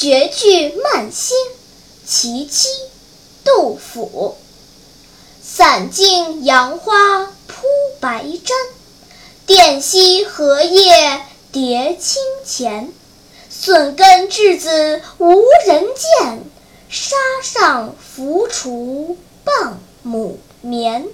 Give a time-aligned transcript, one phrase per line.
[0.00, 1.36] 绝句慢兴，
[2.06, 2.68] 其七，
[3.44, 4.34] 杜甫。
[5.42, 7.66] 散尽杨花铺
[8.00, 8.50] 白毡，
[9.44, 11.20] 殿西荷叶
[11.52, 12.90] 叠清钱。
[13.50, 16.44] 笋根稚子无人见，
[16.88, 21.08] 沙上浮雏傍母眠。